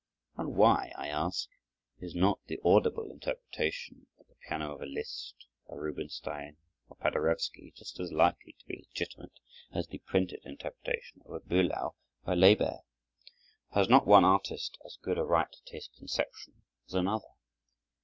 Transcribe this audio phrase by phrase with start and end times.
[0.35, 1.47] And why, I ask,
[1.99, 6.57] is not the audible interpretation at the piano of a Liszt, a Rubinstein,
[6.89, 9.39] or a Paderewski just as likely to be legitimate
[9.71, 11.93] as the printed interpretation of a Bülow
[12.25, 12.81] or a Lebert?
[13.75, 17.35] Has not one artist as good a right to his conception as another?